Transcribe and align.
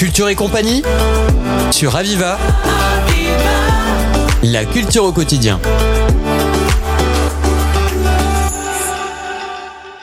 Culture 0.00 0.30
et 0.30 0.34
compagnie 0.34 0.80
sur 1.70 1.94
Aviva. 1.94 2.38
La 4.42 4.64
culture 4.64 5.04
au 5.04 5.12
quotidien. 5.12 5.60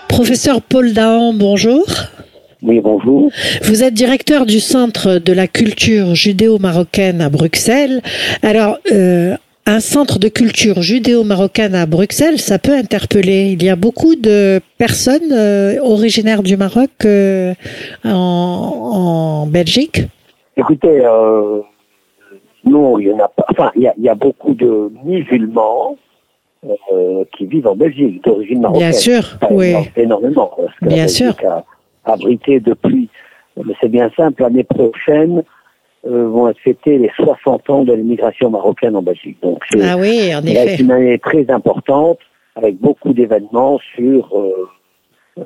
Professeur 0.07 0.62
Paul 0.62 0.94
Dahan, 0.94 1.33
bonjour. 1.33 1.83
Oui, 2.62 2.79
bonjour. 2.79 3.31
Vous 3.63 3.81
êtes 3.81 3.96
directeur 3.96 4.46
du 4.46 4.60
Centre 4.60 5.17
de 5.17 5.33
la 5.33 5.47
culture 5.47 6.13
judéo-marocaine 6.13 7.19
à 7.19 7.29
Bruxelles. 7.29 8.03
Alors, 8.43 8.77
euh, 8.91 9.35
un 9.68 9.81
centre 9.81 10.18
de 10.18 10.29
culture 10.29 10.81
judéo-marocaine 10.81 11.76
à 11.76 11.86
Bruxelles, 11.86 12.40
ça 12.40 12.58
peut 12.58 12.74
interpeller. 12.74 13.52
Il 13.52 13.62
y 13.63 13.70
a 13.70 13.76
beaucoup 13.76 14.16
de 14.16 14.62
personnes 14.78 15.34
euh, 15.34 15.78
originaires 15.81 16.41
du 16.41 16.55
Maroc 16.55 16.90
euh, 17.04 17.54
en, 18.05 19.44
en 19.44 19.48
Belgique. 19.48 20.03
Écoutez, 20.55 21.05
euh, 21.05 21.59
non, 22.63 22.98
il 22.98 23.09
y 23.09 23.11
en 23.11 23.20
a 23.20 23.27
pas. 23.27 23.45
Enfin, 23.49 23.72
il 23.75 23.81
y 23.84 23.88
a, 23.88 23.94
il 23.98 24.05
y 24.05 24.09
a 24.09 24.16
beaucoup 24.16 24.53
de 24.53 24.89
musulmans 25.03 25.97
euh, 26.66 27.25
qui 27.38 27.45
vivent 27.45 27.67
en 27.67 27.75
Belgique, 27.75 28.23
d'origine 28.23 28.61
marocaine. 28.61 28.89
Bien 28.89 28.97
sûr, 28.97 29.38
oui. 29.52 29.73
énormément. 29.97 30.49
Parce 30.55 30.80
que 30.80 30.86
la 30.86 30.95
Bien 30.95 31.05
A, 31.45 31.66
a 32.05 32.13
abrité 32.13 32.61
depuis. 32.61 33.09
Mais 33.58 33.73
c'est 33.81 33.89
bien 33.89 34.09
simple, 34.16 34.44
l'année 34.44 34.63
prochaine 34.63 35.44
vont 36.03 36.47
être 36.49 36.59
fêtés 36.59 36.97
les 36.97 37.11
60 37.15 37.69
ans 37.69 37.83
de 37.83 37.93
l'immigration 37.93 38.49
marocaine 38.49 38.95
en 38.95 39.01
Belgique. 39.01 39.38
Donc, 39.41 39.63
c'est 39.71 39.81
Ah 39.83 39.97
oui, 39.97 40.31
une 40.79 40.91
année 40.91 41.19
très 41.19 41.49
importante 41.51 42.19
avec 42.55 42.77
beaucoup 42.77 43.13
d'événements 43.13 43.79
sur. 43.95 44.29
euh, 44.38 44.67
euh, 45.39 45.43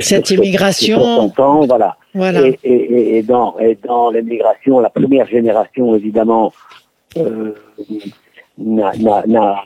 Cette 0.00 0.26
sur 0.26 0.38
immigration. 0.38 0.98
sur 0.98 1.04
60 1.06 1.40
ans, 1.40 1.60
voilà. 1.66 1.96
Voilà. 2.14 2.46
Et, 2.46 2.58
et, 2.64 2.72
et- 2.74 3.16
et 3.18 3.22
dans, 3.22 3.56
et 3.58 3.78
dans 3.86 4.10
l'immigration, 4.10 4.80
la 4.80 4.90
première 4.90 5.26
génération, 5.26 5.94
évidemment, 5.94 6.52
euh, 7.16 7.54
n'a- 8.58 9.64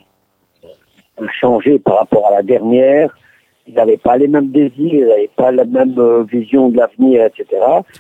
changé 1.40 1.78
par 1.78 1.98
rapport 1.98 2.26
à 2.26 2.32
la 2.36 2.42
dernière. 2.42 3.16
Ils 3.66 3.74
n'avaient 3.74 3.96
pas 3.96 4.16
les 4.16 4.28
mêmes 4.28 4.50
désirs, 4.50 4.72
ils 4.92 5.06
n'avaient 5.06 5.30
pas 5.36 5.50
la 5.52 5.64
même 5.64 5.94
euh, 5.98 6.22
vision 6.24 6.68
de 6.68 6.76
l'avenir, 6.76 7.24
etc. 7.24 7.46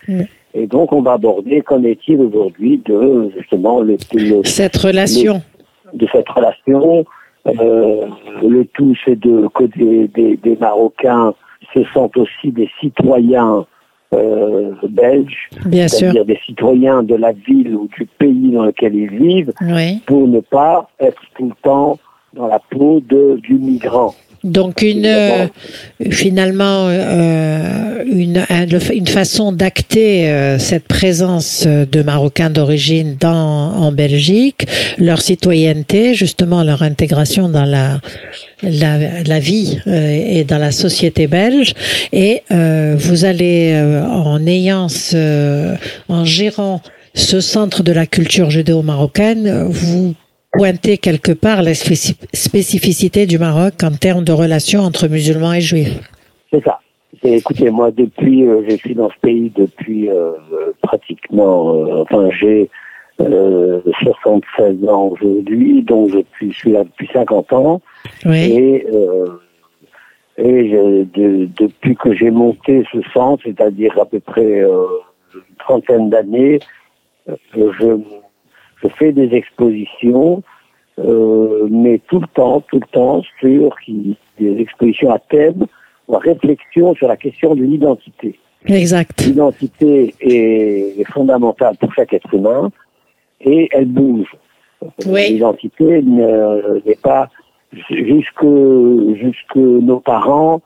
Mm. 0.08 0.22
Et 0.54 0.66
donc, 0.66 0.92
on 0.92 1.02
va 1.02 1.14
aborder 1.14 1.60
qu'en 1.62 1.82
est-il 1.82 2.20
aujourd'hui 2.20 2.80
de 2.84 3.30
justement 3.36 3.80
le, 3.80 3.96
le- 4.12 4.44
Cette 4.44 4.76
relation. 4.76 5.42
de 5.92 6.06
cette 6.12 6.28
relation. 6.28 7.04
Euh, 7.46 8.06
le 8.42 8.64
tout, 8.72 8.94
c'est 9.04 9.18
de 9.18 9.48
que 9.54 9.64
des, 9.64 10.08
des, 10.08 10.36
des 10.36 10.56
Marocains 10.56 11.34
se 11.74 11.80
sentent 11.92 12.16
aussi 12.16 12.50
des 12.52 12.70
citoyens 12.80 13.66
euh, 14.14 14.72
belges, 14.88 15.48
c'est-à-dire 15.88 16.24
des 16.24 16.38
citoyens 16.46 17.02
de 17.02 17.16
la 17.16 17.32
ville 17.32 17.74
ou 17.74 17.88
du 17.98 18.06
pays 18.18 18.52
dans 18.52 18.64
lequel 18.64 18.94
ils 18.94 19.10
vivent, 19.10 19.52
Oui. 19.60 20.00
pour 20.06 20.26
ne 20.28 20.40
pas 20.40 20.88
être 21.00 21.20
tout 21.36 21.46
le 21.48 21.54
temps 21.62 21.98
dans 22.32 22.46
la 22.46 22.60
peau 22.70 23.00
de, 23.06 23.38
du 23.42 23.54
migrant. 23.54 24.14
Donc 24.44 24.82
une 24.82 25.06
euh, 25.06 25.46
finalement 26.10 26.86
euh, 26.88 28.04
une, 28.04 28.44
une 28.92 29.06
façon 29.06 29.52
d'acter 29.52 30.28
euh, 30.28 30.58
cette 30.58 30.86
présence 30.86 31.64
euh, 31.66 31.86
de 31.90 32.02
Marocains 32.02 32.50
d'origine 32.50 33.16
dans 33.18 33.72
en 33.74 33.90
Belgique, 33.90 34.66
leur 34.98 35.22
citoyenneté, 35.22 36.14
justement 36.14 36.62
leur 36.62 36.82
intégration 36.82 37.48
dans 37.48 37.64
la 37.64 38.00
la, 38.62 39.22
la 39.22 39.38
vie 39.38 39.78
euh, 39.86 40.38
et 40.38 40.44
dans 40.44 40.58
la 40.58 40.72
société 40.72 41.26
belge. 41.26 41.72
Et 42.12 42.42
euh, 42.50 42.96
vous 42.98 43.24
allez 43.24 43.72
euh, 43.72 44.04
en 44.04 44.46
ayant 44.46 44.90
ce, 44.90 45.74
en 46.08 46.24
gérant 46.26 46.82
ce 47.14 47.40
centre 47.40 47.82
de 47.82 47.92
la 47.92 48.06
culture 48.06 48.50
judéo-marocaine, 48.50 49.64
vous 49.68 50.14
pointer 50.56 50.98
quelque 50.98 51.32
part 51.32 51.62
la 51.62 51.72
spécif- 51.72 52.24
spécificité 52.32 53.26
du 53.26 53.38
Maroc 53.38 53.74
en 53.82 53.92
termes 53.92 54.24
de 54.24 54.32
relations 54.32 54.80
entre 54.80 55.08
musulmans 55.08 55.52
et 55.52 55.60
juifs. 55.60 55.98
C'est 56.52 56.62
ça. 56.64 56.80
Écoutez, 57.22 57.70
moi, 57.70 57.90
depuis, 57.90 58.46
euh, 58.46 58.62
je 58.68 58.76
suis 58.76 58.94
dans 58.94 59.08
ce 59.08 59.14
pays 59.22 59.50
depuis 59.56 60.10
euh, 60.10 60.32
euh, 60.52 60.72
pratiquement, 60.82 61.74
euh, 61.74 62.02
enfin, 62.02 62.28
j'ai 62.38 62.68
euh, 63.20 63.80
76 64.02 64.86
ans 64.88 65.08
aujourd'hui, 65.12 65.82
donc 65.82 66.10
je 66.10 66.50
suis, 66.50 66.72
là 66.72 66.84
depuis 66.84 67.08
50 67.12 67.52
ans. 67.52 67.80
Oui, 68.26 68.38
Et, 68.52 68.86
euh, 68.92 69.26
et 70.36 70.68
je- 70.70 71.04
de- 71.18 71.48
depuis 71.58 71.94
que 71.96 72.12
j'ai 72.14 72.30
monté 72.30 72.84
ce 72.92 72.98
centre, 73.14 73.42
c'est-à-dire 73.46 73.98
à 73.98 74.04
peu 74.04 74.20
près 74.20 74.60
euh, 74.60 74.84
une 75.34 75.56
trentaine 75.60 76.10
d'années, 76.10 76.58
euh, 77.30 77.36
je, 77.56 77.96
je 78.84 78.88
fais 78.96 79.12
des 79.12 79.34
expositions, 79.34 80.42
euh, 80.98 81.66
mais 81.70 82.00
tout 82.06 82.20
le 82.20 82.26
temps, 82.28 82.60
tout 82.60 82.80
le 82.80 82.86
temps, 82.92 83.22
sur 83.40 83.76
des 84.38 84.60
expositions 84.60 85.10
à 85.10 85.18
thème 85.18 85.66
ou 86.06 86.16
à 86.16 86.18
réflexion 86.18 86.94
sur 86.94 87.08
la 87.08 87.16
question 87.16 87.54
de 87.54 87.62
l'identité. 87.62 88.38
exact. 88.66 89.24
L'identité 89.26 90.14
est, 90.20 91.04
fondamentale 91.10 91.76
pour 91.78 91.92
chaque 91.94 92.12
être 92.12 92.32
humain 92.34 92.70
et 93.40 93.68
elle 93.72 93.86
bouge. 93.86 94.36
Oui. 95.06 95.30
L'identité 95.30 96.02
ne- 96.02 96.80
n'est 96.86 97.00
pas 97.02 97.28
jusque 97.90 98.46
jusque 99.14 99.56
nos 99.56 100.00
parents, 100.00 100.60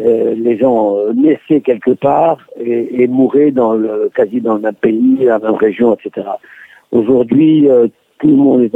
euh, 0.00 0.34
les 0.34 0.56
gens 0.58 0.96
euh, 0.96 1.12
naissaient 1.12 1.60
quelque 1.60 1.92
part 1.92 2.38
et, 2.58 3.02
et 3.02 3.06
mouraient 3.08 3.50
dans 3.50 3.74
le 3.74 4.10
quasi 4.14 4.40
dans 4.40 4.54
le 4.54 4.60
même 4.60 4.74
pays, 4.74 5.18
la 5.20 5.38
même 5.38 5.54
région, 5.54 5.94
etc. 5.96 6.26
Aujourd'hui, 6.92 7.68
euh, 7.68 7.88
tout 8.18 8.28
le 8.28 8.36
monde 8.36 8.70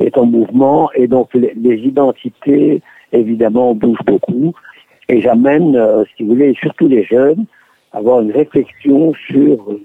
est, 0.00 0.18
en 0.18 0.26
mouvement 0.26 0.90
et 0.94 1.06
donc 1.06 1.32
les, 1.34 1.52
les 1.54 1.76
identités 1.76 2.82
évidemment 3.12 3.74
bougent 3.74 4.04
beaucoup. 4.06 4.52
Et 5.08 5.20
j'amène, 5.20 5.76
euh, 5.76 6.04
si 6.16 6.22
vous 6.22 6.30
voulez, 6.30 6.54
surtout 6.60 6.88
les 6.88 7.04
jeunes, 7.04 7.44
à 7.92 7.98
avoir 7.98 8.20
une 8.20 8.32
réflexion 8.32 9.12
sur 9.28 9.78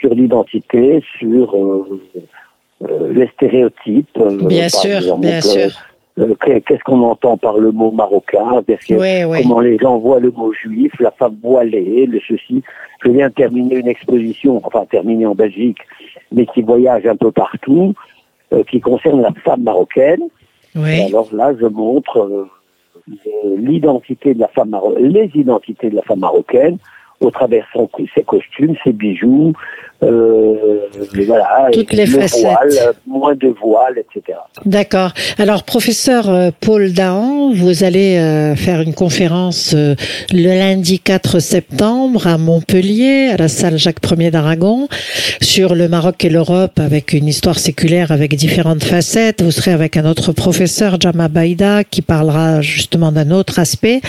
sur 0.00 0.14
l'identité, 0.14 1.02
sur 1.18 1.54
euh, 1.56 3.12
les 3.12 3.28
stéréotypes. 3.28 4.18
Bien 4.42 4.68
sûr, 4.68 4.96
exemple, 4.96 5.20
bien 5.22 5.40
sûr. 5.40 5.70
Euh, 6.18 6.34
qu'est- 6.44 6.60
Qu'est-ce 6.62 6.82
qu'on 6.84 7.02
entend 7.02 7.36
par 7.36 7.58
le 7.58 7.72
mot 7.72 7.90
marocain? 7.90 8.62
Qu'est-ce 8.66 8.86
que- 8.86 8.94
Oui, 9.00 9.24
oui. 9.30 9.42
Comment 9.42 9.60
les 9.60 9.78
gens 9.78 9.98
voient 9.98 10.20
le 10.20 10.30
mot 10.30 10.52
juif, 10.52 10.92
la 11.00 11.10
femme 11.10 11.36
voilée, 11.42 12.06
le 12.06 12.20
ceci. 12.26 12.62
Je 13.04 13.10
viens 13.10 13.28
de 13.28 13.34
terminer 13.34 13.76
une 13.76 13.88
exposition, 13.88 14.60
enfin 14.64 14.84
terminée 14.90 15.26
en 15.26 15.34
Belgique, 15.34 15.78
mais 16.32 16.46
qui 16.46 16.62
voyage 16.62 17.06
un 17.06 17.16
peu 17.16 17.30
partout, 17.30 17.94
euh, 18.52 18.62
qui 18.64 18.80
concerne 18.80 19.20
la 19.20 19.32
femme 19.44 19.62
marocaine. 19.62 20.22
Et 20.74 21.06
alors 21.08 21.28
là, 21.32 21.52
je 21.60 21.66
montre 21.66 22.18
euh, 22.18 22.46
l'identité 23.56 24.34
de 24.34 24.40
la 24.40 24.48
femme 24.48 24.76
les 24.98 25.30
identités 25.34 25.90
de 25.90 25.96
la 25.96 26.02
femme 26.02 26.20
marocaine 26.20 26.78
au 27.20 27.30
travers 27.30 27.66
son, 27.72 27.88
ses 28.14 28.22
costumes, 28.24 28.74
ses 28.84 28.92
bijoux, 28.92 29.52
voilà, 30.00 31.68
Toutes 31.72 31.92
et 31.92 31.96
les 31.96 32.06
le 32.06 32.20
facettes. 32.20 32.42
voile, 32.42 32.70
euh, 32.80 32.92
moins 33.06 33.34
de 33.34 33.48
voile, 33.48 33.98
etc. 33.98 34.38
d'accord. 34.64 35.12
Alors, 35.38 35.64
professeur 35.64 36.28
euh, 36.28 36.50
Paul 36.60 36.92
Dahan, 36.92 37.52
vous 37.52 37.84
allez 37.84 38.18
euh, 38.18 38.54
faire 38.56 38.80
une 38.80 38.94
conférence 38.94 39.72
euh, 39.74 39.94
le 40.32 40.48
lundi 40.48 41.00
4 41.00 41.38
septembre 41.38 42.26
à 42.26 42.38
Montpellier, 42.38 43.30
à 43.32 43.36
la 43.36 43.48
salle 43.48 43.78
Jacques 43.78 43.98
Ier 44.18 44.30
d'Aragon, 44.30 44.88
sur 45.40 45.74
le 45.74 45.88
Maroc 45.88 46.24
et 46.24 46.28
l'Europe 46.28 46.78
avec 46.78 47.12
une 47.12 47.28
histoire 47.28 47.58
séculaire 47.58 48.12
avec 48.12 48.34
différentes 48.36 48.84
facettes. 48.84 49.42
Vous 49.42 49.50
serez 49.50 49.72
avec 49.72 49.96
un 49.96 50.04
autre 50.04 50.32
professeur, 50.32 51.00
Jama 51.00 51.28
Baïda, 51.28 51.84
qui 51.84 52.02
parlera 52.02 52.60
justement 52.60 53.12
d'un 53.12 53.30
autre 53.30 53.58
aspect. 53.58 54.00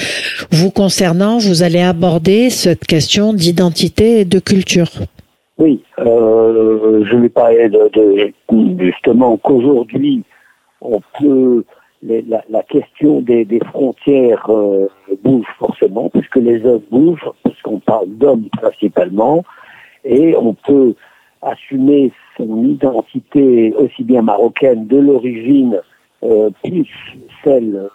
Vous 0.51 0.71
concernant, 0.71 1.37
vous 1.37 1.63
allez 1.63 1.81
aborder 1.81 2.49
cette 2.49 2.85
question 2.85 3.33
d'identité 3.33 4.21
et 4.21 4.25
de 4.25 4.39
culture. 4.39 4.89
Oui, 5.57 5.81
euh, 5.99 7.03
je 7.05 7.15
vais 7.17 7.29
parler 7.29 7.67
de, 7.69 7.89
de 7.93 8.31
justement 8.79 9.37
qu'aujourd'hui 9.37 10.23
on 10.81 11.01
peut 11.19 11.63
les- 12.03 12.21
la, 12.21 12.43
la 12.49 12.61
question 12.61 13.21
des, 13.21 13.43
des 13.43 13.59
frontières 13.71 14.45
euh, 14.49 14.87
bouge 15.23 15.47
forcément 15.57 16.09
puisque 16.09 16.35
les 16.35 16.63
hommes 16.63 16.83
bougent 16.91 17.31
parce 17.43 17.59
qu'on 17.63 17.79
parle 17.79 18.09
d'hommes 18.09 18.47
principalement 18.61 19.43
et 20.05 20.35
on 20.35 20.53
peut 20.53 20.93
assumer 21.41 22.11
son 22.37 22.63
identité 22.65 23.73
aussi 23.77 24.03
bien 24.03 24.21
marocaine 24.21 24.85
de 24.85 24.97
l'origine 24.97 25.79
euh, 26.23 26.51
plus 26.63 26.87
celle 27.43 27.87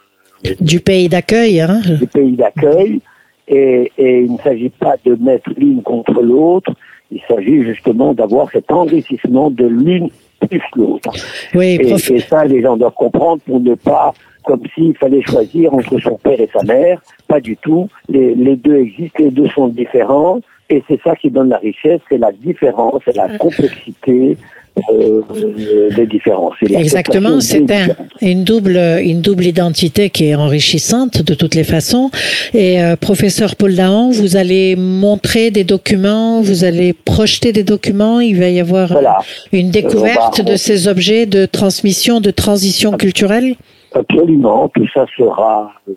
Du 0.61 0.81
pays 0.81 1.09
d'accueil, 1.09 1.61
hein. 1.61 1.81
du 2.01 2.07
pays 2.09 2.33
d'accueil 2.33 3.01
et, 3.47 3.93
et 3.99 4.23
il 4.23 4.33
ne 4.33 4.39
s'agit 4.39 4.71
pas 4.71 4.97
de 5.05 5.15
mettre 5.15 5.51
l'une 5.57 5.83
contre 5.83 6.21
l'autre, 6.23 6.73
il 7.13 7.21
s'agit 7.29 7.63
justement 7.63 8.15
d'avoir 8.15 8.51
cet 8.51 8.71
enrichissement 8.73 9.51
de 9.51 9.67
l'une 9.67 10.09
plus 10.49 10.63
l'autre. 10.75 11.11
Oui, 11.55 11.77
Et, 11.81 11.87
prof- 11.87 12.11
et 12.11 12.19
ça, 12.21 12.45
les 12.45 12.63
gens 12.63 12.77
doivent 12.77 12.95
comprendre 12.95 13.41
pour 13.47 13.61
ne 13.61 13.75
pas, 13.75 14.13
comme 14.45 14.63
s'il 14.75 14.97
fallait 14.97 15.23
choisir 15.23 15.73
entre 15.73 15.99
son 16.01 16.17
père 16.17 16.41
et 16.41 16.49
sa 16.53 16.63
mère, 16.65 17.01
pas 17.29 17.41
du 17.41 17.57
tout. 17.57 17.89
Les, 18.09 18.35
les 18.35 18.57
deux 18.57 18.77
existent, 18.77 19.23
les 19.23 19.31
deux 19.31 19.49
sont 19.49 19.69
différents 19.69 20.41
Et 20.71 20.83
c'est 20.89 21.01
ça 21.03 21.15
qui 21.15 21.31
donne 21.31 21.51
la 21.51 21.59
richesse, 21.59 22.01
c'est 22.09 22.19
la 22.19 22.33
différence, 22.33 23.03
c'est 23.05 23.15
la 23.17 23.29
complexité 23.39 24.37
euh, 24.91 25.21
des 25.95 26.07
différences. 26.07 26.55
Exactement, 26.63 27.41
c'est 27.41 27.71
un, 27.71 27.89
une 28.21 28.45
double 28.45 28.77
une 29.03 29.21
double 29.21 29.45
identité 29.45 30.09
qui 30.11 30.27
est 30.29 30.35
enrichissante 30.35 31.23
de 31.23 31.35
toutes 31.35 31.55
les 31.55 31.65
façons. 31.65 32.11
Et 32.55 32.83
euh, 32.83 32.97
professeur 32.97 33.57
Paul 33.57 33.75
Dahan, 33.75 34.11
vous 34.11 34.37
allez 34.37 34.77
montrer 34.77 35.51
des 35.51 35.65
documents, 35.65 36.41
vous 36.41 36.65
allez 36.65 36.93
projeter 36.95 37.53
des 37.53 37.65
documents. 37.65 38.21
Il 38.21 38.39
va 38.39 38.49
y 38.49 38.61
avoir 38.61 38.89
Voilà. 38.93 39.19
une 39.53 39.71
découverte 39.71 40.41
Euh, 40.41 40.43
va- 40.45 40.53
de 40.53 40.57
ces 40.57 40.89
objets 40.89 41.27
de 41.27 41.45
transmission, 41.47 42.21
de 42.21 42.31
transition 42.31 42.93
culturelle? 42.93 43.55
Absolument, 43.95 44.71
tout 44.75 44.87
ça 44.95 45.05
sera 45.17 45.71
euh, 45.89 45.93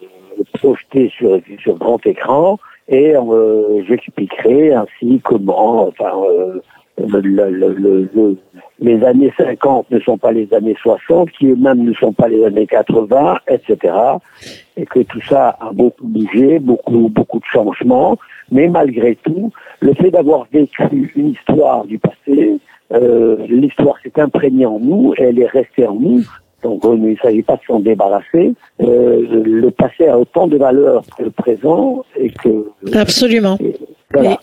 projeté 0.59 1.11
sur, 1.17 1.39
sur 1.63 1.75
grand 1.77 2.05
écran 2.05 2.59
et 2.89 3.15
euh, 3.15 3.81
j'expliquerai 3.87 4.73
ainsi 4.73 5.21
comment, 5.23 5.87
enfin, 5.87 6.11
euh, 6.29 6.59
le- 7.07 7.21
le- 7.49 8.09
le- 8.13 8.37
les 8.79 9.03
années 9.03 9.31
50 9.37 9.89
ne 9.91 9.99
sont 9.99 10.17
pas 10.17 10.31
les 10.31 10.53
années 10.53 10.75
60, 10.81 11.31
qui 11.31 11.47
eux-mêmes 11.47 11.83
ne 11.83 11.93
sont 11.93 12.13
pas 12.13 12.27
les 12.27 12.43
années 12.43 12.67
80, 12.67 13.39
etc. 13.47 13.93
Et 14.77 14.85
que 14.85 14.99
tout 14.99 15.21
ça 15.21 15.57
a 15.59 15.71
beaucoup 15.71 16.05
bougé, 16.05 16.59
beaucoup, 16.59 17.09
beaucoup 17.09 17.39
de 17.39 17.45
changements, 17.45 18.17
mais 18.51 18.67
malgré 18.67 19.15
tout, 19.15 19.51
le 19.79 19.93
fait 19.93 20.11
d'avoir 20.11 20.47
vécu 20.51 21.11
une 21.15 21.29
histoire 21.29 21.85
du 21.85 21.99
passé, 21.99 22.59
euh, 22.93 23.37
l'histoire 23.47 23.95
s'est 24.03 24.19
imprégnée 24.19 24.65
en 24.65 24.79
nous 24.79 25.13
et 25.17 25.23
elle 25.23 25.39
est 25.39 25.47
restée 25.47 25.87
en 25.87 25.95
nous. 25.95 26.23
Donc 26.63 26.83
euh, 26.85 26.95
il 26.95 27.11
ne 27.11 27.15
s'agit 27.17 27.43
pas 27.43 27.55
de 27.55 27.61
s'en 27.67 27.79
débarrasser. 27.79 28.53
Euh, 28.81 29.43
le 29.43 29.71
passé 29.71 30.07
a 30.07 30.17
autant 30.17 30.47
de 30.47 30.57
valeur 30.57 31.03
que 31.17 31.23
le 31.23 31.29
présent 31.31 32.03
et 32.17 32.29
que 32.29 32.71
Absolument. 32.93 33.57
voilà. 34.13 34.39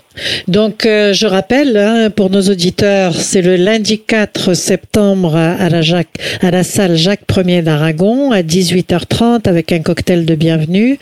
Donc, 0.48 0.86
euh, 0.86 1.12
je 1.12 1.26
rappelle 1.26 1.76
hein, 1.76 2.10
pour 2.10 2.30
nos 2.30 2.42
auditeurs, 2.42 3.14
c'est 3.14 3.42
le 3.42 3.56
lundi 3.56 3.98
4 3.98 4.54
septembre 4.54 5.36
à 5.36 5.68
la, 5.68 6.62
salle 6.64 6.96
Jacques 6.96 7.20
Ier 7.36 7.62
d'Aragon 7.62 8.30
à 8.32 8.42
18h30 8.42 9.48
avec 9.48 9.72
un 9.72 9.80
cocktail 9.80 10.26
de 10.26 10.34
bienvenue. 10.34 10.98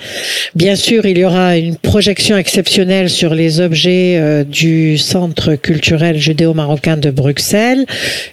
Bien 0.54 0.76
sûr, 0.76 1.06
il 1.06 1.18
y 1.18 1.24
aura 1.24 1.56
une 1.56 1.76
projection 1.76 2.36
exceptionnelle 2.36 3.10
sur 3.10 3.34
les 3.34 3.60
objets 3.60 4.16
euh, 4.18 4.44
du 4.44 4.98
Centre 4.98 5.54
culturel 5.54 6.18
judéo-marocain 6.18 6.96
de 6.96 7.10
Bruxelles 7.10 7.86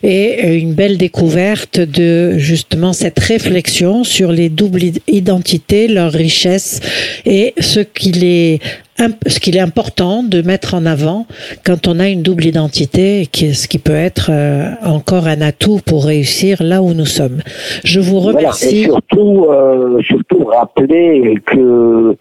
et 0.04 0.46
euh, 0.46 0.58
une 0.58 0.74
belle 0.74 0.98
découverte 0.98 1.80
de 1.80 2.38
justement 2.38 2.94
cette 2.94 3.20
réflexion 3.20 4.04
sur 4.04 4.32
les 4.32 4.50
doubles 4.50 4.84
id- 4.84 5.02
identités, 5.08 5.88
leur 5.88 6.12
richesse 6.12 6.80
et 7.26 7.54
ce 7.60 7.80
qu'il 7.80 8.24
est 8.24 8.60
est 9.00 9.60
important 9.60 10.24
de 10.24 10.42
mettre 10.42 10.67
en 10.74 10.86
avant 10.86 11.26
quand 11.66 11.88
on 11.88 12.00
a 12.00 12.08
une 12.10 12.22
double 12.22 12.46
identité, 12.46 13.28
qui 13.32 13.46
est- 13.48 13.54
ce 13.54 13.68
qui 13.68 13.80
peut 13.80 13.94
être 13.96 14.30
euh, 14.32 14.72
encore 14.86 15.28
un 15.28 15.42
atout 15.42 15.80
pour 15.86 16.06
réussir 16.06 16.62
là 16.62 16.82
où 16.82 16.94
nous 16.94 17.06
sommes. 17.06 17.40
Je 17.84 18.00
vous 18.00 18.20
Voilà. 18.22 18.40
Et 18.40 18.44
remercie. 18.44 18.84
surtout, 18.84 19.46
euh, 19.50 20.02
surtout 20.04 20.46
rappeler 20.46 21.36
que 21.46 22.16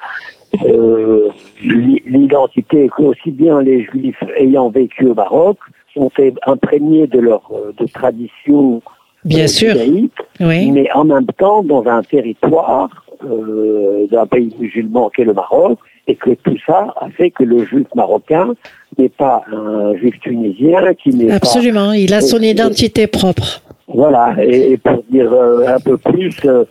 euh, 0.65 1.29
l'i- 1.63 2.03
l'identité, 2.07 2.89
que 2.97 3.03
aussi 3.03 3.31
bien 3.31 3.61
les 3.61 3.83
Juifs 3.85 4.23
ayant 4.39 4.71
vécu 4.71 5.07
au 5.07 5.15
Maroc 5.15 5.59
sont 5.95 6.11
imprégnés 6.47 7.07
de 7.07 7.19
leur 7.19 7.51
de 7.79 7.87
tradition 7.87 8.81
Bien 9.25 9.49
sûr. 9.49 9.73
judaïque, 9.73 10.13
Oui. 10.41 10.71
mais 10.71 10.89
en 10.93 11.05
même 11.05 11.27
temps 11.39 11.63
dans 11.63 11.85
un 11.87 12.03
territoire 12.03 12.89
euh, 13.25 14.07
d'un 14.11 14.27
pays 14.27 14.55
musulman 14.59 15.11
qu'est 15.11 15.25
le 15.25 15.35
Maroc, 15.35 15.79
et 16.09 16.15
que 16.15 16.31
tout 16.31 16.57
ça 16.67 16.95
a 17.01 17.09
fait 17.11 17.31
que 17.31 17.43
le 17.45 17.65
juif 17.65 17.87
marocain 17.95 18.55
n'est 18.99 19.09
pas 19.09 19.43
un 19.53 19.95
juif 19.97 20.15
tunisien, 20.21 20.95
qui 20.95 21.11
n'est 21.11 21.27
pas 21.29 21.35
Absolument. 21.35 21.93
Il 21.93 22.15
a 22.15 22.21
son 22.21 22.39
Euh, 22.39 22.47
identité 22.47 23.07
propre. 23.07 23.61
voilà, 23.89 24.35
et, 24.43 24.73
et 24.73 24.77
pour 24.79 25.03
dire 25.11 25.33
euh, 25.33 25.67
un 25.77 25.81
peu 25.81 25.97
plus, 25.97 26.35
euh, 26.45 26.65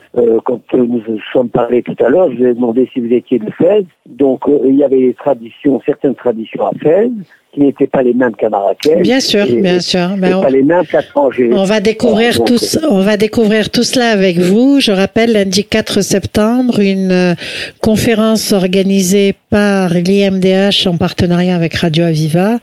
quand 0.45 0.61
nous 0.73 0.85
nous 1.07 1.19
sommes 1.33 1.49
parlé 1.49 1.81
tout 1.81 1.95
à 2.05 2.09
l'heure, 2.09 2.29
je 2.31 2.37
vous 2.37 2.45
ai 2.45 2.53
demandé 2.53 2.89
si 2.93 2.99
vous 2.99 3.13
étiez 3.13 3.39
de 3.39 3.49
Fès. 3.51 3.83
Donc 4.05 4.47
euh, 4.47 4.59
il 4.65 4.75
y 4.75 4.83
avait 4.83 4.99
des 4.99 5.13
traditions, 5.13 5.81
certaines 5.85 6.15
traditions 6.15 6.65
à 6.65 6.71
Fès, 6.81 7.09
qui 7.55 7.61
n'étaient 7.61 7.87
pas 7.87 8.03
les 8.03 8.13
mêmes 8.13 8.35
qu'à 8.35 8.49
Marrakech. 8.49 9.01
Bien 9.01 9.19
sûr, 9.19 9.45
et- 9.45 9.61
bien 9.61 9.79
sûr. 9.79 10.11
et 10.15 10.17
Mais 10.19 10.33
on- 10.33 10.41
pas 10.41 10.49
les 10.49 10.61
mêmes 10.61 10.85
qu'à 10.85 11.01
Tanger. 11.01 11.49
On 11.53 11.63
va 11.63 11.79
découvrir 11.79 12.33
Voilà, 12.33 12.37
donc, 12.37 12.47
tous, 12.47 12.79
on 12.89 12.99
va 13.01 13.17
découvrir 13.17 13.69
tout 13.69 13.83
cela 13.83 14.09
avec 14.09 14.37
vous. 14.37 14.79
Je 14.79 14.91
rappelle 14.91 15.31
lundi 15.33 15.63
4 15.63 16.01
septembre 16.01 16.79
une 16.79 17.11
euh, 17.11 17.33
conférence 17.81 18.51
organisée 18.51 19.33
par 19.49 19.93
l'IMDH 19.93 20.85
en 20.87 20.97
partenariat 20.97 21.55
avec 21.55 21.75
Radio 21.75 22.03
Aviva. 22.05 22.59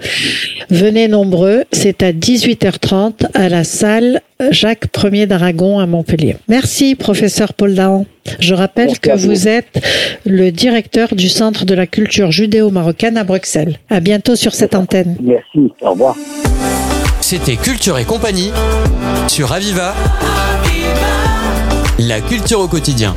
Venez 0.70 1.08
nombreux, 1.08 1.64
c'est 1.72 2.02
à 2.02 2.12
18h30 2.12 3.24
à 3.34 3.48
la 3.48 3.64
salle 3.64 4.20
Jacques 4.50 4.86
Ier 5.12 5.26
d'Aragon 5.26 5.78
à 5.78 5.86
Montpellier. 5.86 6.36
Merci 6.48 6.94
professeur 6.94 7.54
Paul 7.54 7.74
Dahan. 7.74 8.04
Je 8.38 8.54
rappelle 8.54 8.86
Merci 8.86 9.00
que 9.00 9.16
vous 9.16 9.48
êtes 9.48 9.84
le 10.24 10.50
directeur 10.50 11.14
du 11.14 11.28
Centre 11.28 11.64
de 11.64 11.74
la 11.74 11.86
culture 11.86 12.30
judéo-marocaine 12.30 13.16
à 13.16 13.24
Bruxelles. 13.24 13.78
À 13.90 14.00
bientôt 14.00 14.36
sur 14.36 14.54
cette 14.54 14.74
antenne. 14.74 15.16
Merci, 15.22 15.72
au 15.80 15.90
revoir. 15.90 16.16
C'était 17.20 17.56
Culture 17.56 17.98
et 17.98 18.04
compagnie 18.04 18.52
sur 19.28 19.52
Aviva. 19.52 19.94
La 21.98 22.20
culture 22.20 22.60
au 22.60 22.68
quotidien. 22.68 23.14